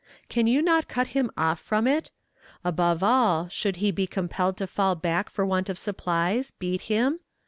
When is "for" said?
5.29-5.45